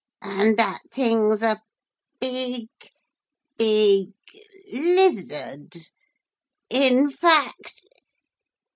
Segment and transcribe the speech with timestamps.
[0.23, 1.61] And that thing's a
[2.19, 2.67] big
[3.59, 4.07] big
[4.73, 5.75] lizard
[6.71, 7.83] in fact